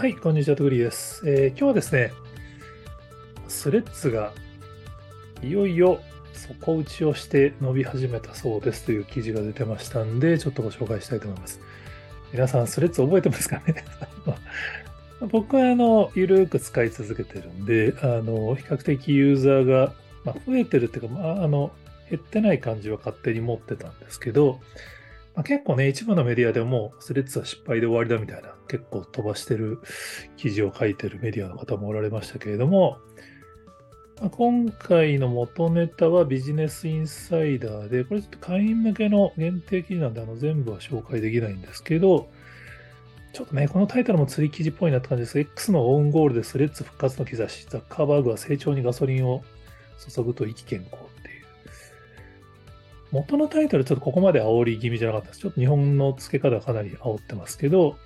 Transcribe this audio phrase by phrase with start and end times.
[0.00, 2.10] はい、こんにちは、トグリーです、えー、今日はですね、
[3.48, 4.32] スレッズが
[5.42, 6.00] いよいよ
[6.32, 11.60] 底打ちをして伸び始めたそうですという記事が出てましたんで、ちょっとご紹介したいと思います。
[12.32, 13.84] 皆さん、スレッズ覚えてますかね？
[15.30, 19.92] 僕は、あの、ゆるく使い続けてるんで、あの、比較的ユーザーが、
[20.24, 21.72] まあ、増えてるっていうか、まあ、あの、
[22.08, 24.60] 減ってない感じは勝手に持ってたんですけど、
[25.40, 29.80] まあ、結構ね、一部のメディアでもスレッズは失敗で終わりだみたいな、結構飛ばしてる
[30.36, 32.98] 記事を書いてるメディアの方もおられましたけれども、
[34.20, 42.28] まあ、今回の元ネタはビジネスインサイダーで、これちょっと会員向けの限定記事なんで、あの全部は紹介できないんですけど、
[43.32, 45.38] ちょっとね、このタイトルも釣り記事っぽいなって感じです。
[45.38, 49.42] X のオウンゴールでスレッズ復活の兆し、ザッカーバーグは成長にガソリンを
[50.14, 51.09] 注ぐと生き健康。
[53.12, 55.40] 元のタイトルちょっとここまで煽り気味じゃなかったです。
[55.40, 57.96] ちょっと日本の付け方はかなり煽ってますけど、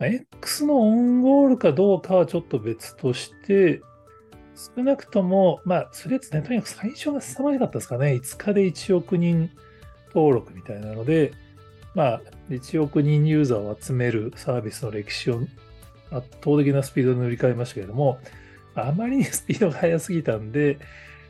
[0.00, 3.80] X のオンゴールかどうかはちょっと別として、
[4.76, 8.12] 少なくとも、まあ、スレッズね、とにかく最初が凄まじかったですかね。
[8.14, 9.50] 5日で1億人
[10.14, 11.32] 登録みたいなので、
[11.94, 15.40] まあ、1億人ユーザーを集めるサービスの歴史を
[16.10, 18.18] 圧倒的なスピードで塗り替えましたけれども、
[18.74, 20.78] あまりにスピードが速すぎたんで、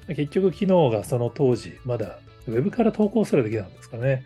[0.09, 4.25] 結局機能がその当時、まだウェブから投稿すらできたんですかね。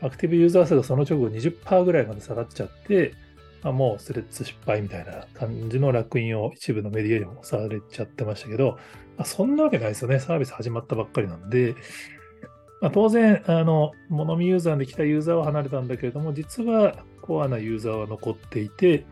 [0.00, 3.14] アクティブユーザー数がその直後20%ぐらいまで下がっちゃって、
[3.62, 8.78] まあ、もうスレッズ失敗みたいな感じの楽印を一部のメディアにもされちゃってましたけど、
[9.16, 10.20] まあ、そんなわけないですよね。
[10.20, 11.74] サービス始まったばっかりなんで、
[12.82, 19.06] まあ、当然、あの、モノミユーザーで来たユーザーは離れたんだけれども、実はコアなユーザーは残っていて、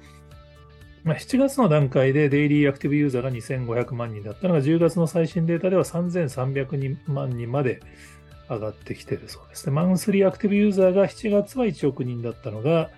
[1.05, 7.81] まあ、7月の段階でデイリーアクティブユーザーが2500万人だったのが、10月の最新データでは3300万人まで
[8.55, 9.73] 上がってきてるそうですね。
[9.73, 12.91] マンスリーアクティブユーザーが7月は1億人だったのが、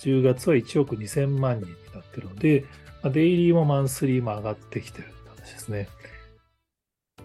[0.00, 2.64] 10月は1億2000万人になってるので、
[3.02, 5.88] ま、デイリーもマンスリーも上がってきてるって話ですね。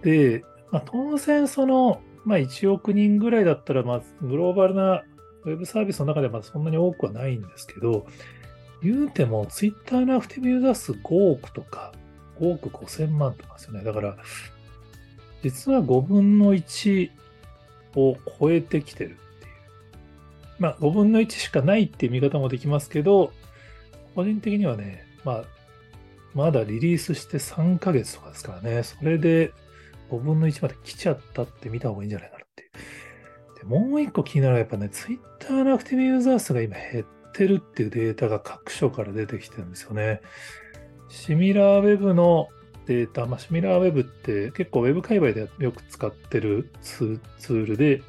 [0.02, 5.04] で、まあ、当然その、まあ、1億人ぐらいだったら、まあ、グローバルな
[5.46, 8.08] ウェブサービスの中ではそんなに多くはないんですけど、
[8.82, 11.94] 言うても、ツイッターのアクティブユーザー数5億とか、
[12.40, 13.84] 5億5000万とかですよね。
[13.84, 14.18] だから、
[15.42, 17.10] 実は5分の1
[17.96, 19.54] を超えてきてるっていう。
[20.60, 23.32] まあ、5分の1しかないっていう見方もできますけど、
[24.16, 25.44] 個人的にはね、まあ、
[26.34, 29.52] まだリリースして3ヶ月とかですからね、それで
[30.10, 32.70] 5分の1まで来ちゃったって見た方がいいんじゃないかなっていう。
[33.60, 40.22] でもう一個気になるのはやっぱね、Twitter のアクティブユーザー数が今減ってるっていうデータが各所から出てきてるんですよね。
[41.10, 42.48] シミラーウェブの
[42.86, 48.02] データ、まあ、シミラーウェブって結構ウェブ界隈でよく使ってるツールで、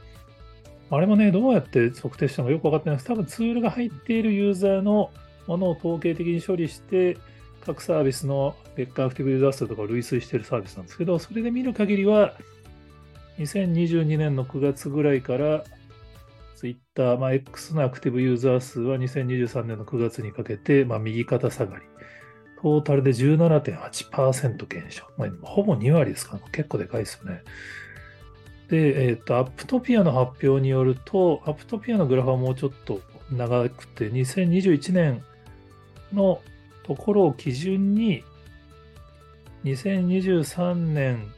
[0.91, 3.09] あれもね、どうやって測定したのかよくわかってないです。
[3.09, 5.11] 多分ツールが入っているユーザーの
[5.47, 7.17] ものを統計的に処理して、
[7.65, 12.35] 各サービスの月間アクティブユーザー数とかを類推しているサービスなんですけど、それで見る限りは、
[13.39, 15.65] 2022年の9月ぐらいから、
[16.57, 21.85] Twitter、まあ、X のアクティブユーザー数は2023年の9月にかけて、まあ、右肩下がり。
[22.65, 25.05] トータルで17.8%減少。
[25.19, 27.43] まあ、ほぼ2割ですから、結構でかいですよね。
[28.71, 35.23] で、えっ、ー、と、アップトピアの発表によると、アップトピアのグラフはもうちょっと長くて、2021年
[36.15, 36.41] の
[36.85, 38.25] ところを基準に、
[39.65, 41.31] 2023年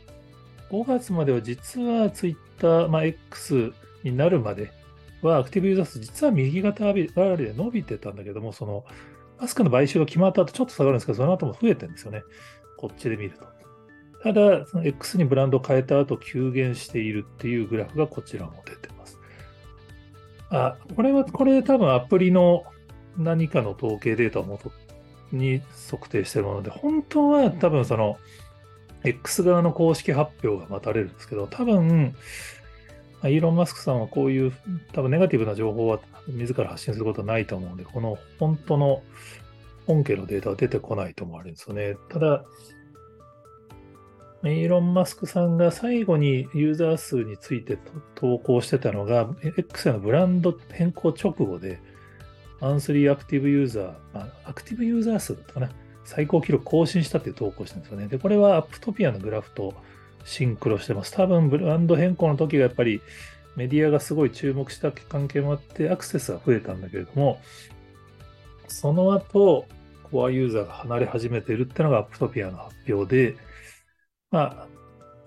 [0.71, 3.73] 5月までは実は Twitter、まあ、X
[4.05, 4.71] になるまで
[5.23, 8.85] は、アクティブユーザー数、実は右肩上がりで伸びてたんだけども、その
[9.41, 12.23] マスクの買収が決まった後ちょっと下がるんですけど、その後も増えてるんですよね。
[12.77, 13.47] こっちで見ると。
[14.23, 19.19] ただ、その X にブランドを変えた後急減しているっていうグラフがこちらも出てます。
[20.51, 22.65] あ、これは、これ多分アプリの
[23.17, 24.73] 何かの統計データを元
[25.33, 25.61] に
[25.91, 28.19] 測定してるもので、本当は多分その
[29.05, 32.15] X 側の公式発表が待たれるんですけど、多分、
[33.25, 34.53] イーロン・マスクさんはこういう
[34.93, 39.03] 多分ネガティブな情報は自ら発信することはないと思うので、この本当の
[39.87, 41.97] 本家のデータは出てこないと思われるんですよね。
[42.09, 42.45] ただ、
[44.45, 47.79] イーロン・マスクさんが最後にユーザー数について
[48.15, 51.81] 投稿してたのが、X のブランド変更直後で、
[52.61, 55.71] マンスリーアクティブユーザー、まあ、アクティブユーザー数だったかな、
[56.05, 58.07] 最高記録更新したって投稿したんですよね。
[58.09, 59.75] で、これはアップトピアのグラフと
[60.25, 61.13] シンクロしてます。
[61.13, 63.01] 多分ブランド変更の時がやっぱり
[63.57, 67.41] メディアがすごい注目した関係もあってアクセスは増えたんだけれども、
[68.69, 69.67] その後、
[70.11, 73.37] コアユーザーが離れ始めているっていうのがアップトピアの発表で、
[74.31, 74.67] まあ、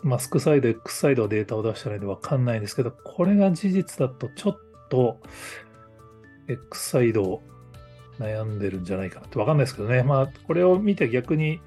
[0.02, 4.58] マスクサイド、X サイドはデータを出してないんでわかんないんですけど、これが事実だとちょっ
[4.90, 5.20] と
[6.48, 7.42] X サイド
[8.20, 10.04] 悩んでるんじゃないかなってわかんないですけどね。
[10.04, 11.60] まあ、これを見て逆に、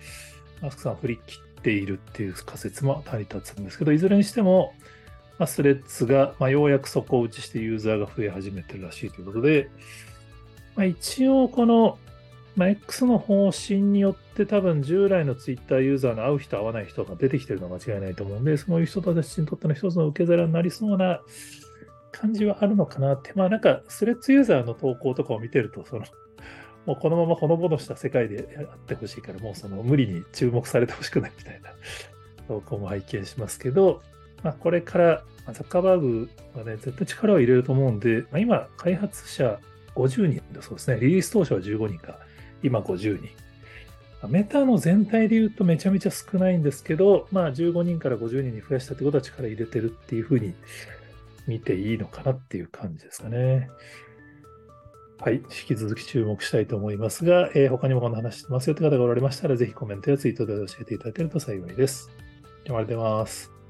[0.60, 4.74] マスクさん振り切っているっていう仮説も成り立つんですけど、いずれにしても、
[5.38, 9.70] まあ、スレッズが、まあ、ようやく底を打ちしてユーザーが増え始めてるらしいということで、
[10.76, 11.98] まあ、一応この、
[12.56, 21.20] まあ、X の方針によって多分従来の Twitter ユーザーの会う人会わない人が出てきてるのは間違いないと思うんで、そういう人たちにとっての一つの受け皿になりそうな
[22.12, 23.32] 感じはあるのかなって。
[23.34, 26.04] まあなんかスレッズユーザーの投稿とかを見てると、その、
[26.86, 31.70] もうこのままほのぼのした世界であってほしいから、もうその無理に注目されてほしくないみたいな
[32.48, 34.02] 投稿も拝見しますけど、
[34.42, 39.58] まあこれからザッカーバーグはね、絶対力を入れると思うんで、まあ、今開発者
[39.96, 41.00] 50人だそうですね。
[41.00, 42.18] リリース当初は15人か、
[42.62, 43.28] 今50人。
[44.28, 50.54] メタの全体で言うとめちゃめちゃ少ないんですけど、まあ15人から50人に増やしたってことは力入れてるっていうふうに
[51.48, 53.68] 見ていいのかなっていう感じですかね。
[55.18, 55.34] はい。
[55.34, 62.10] 引き続き注目したいと思いますが、えー、他にもこんな話してますよって方がおられましたら、ぜひコメントやツイートで教えていただけると幸いです。
[62.64, 63.61] 今日もありがとうございます。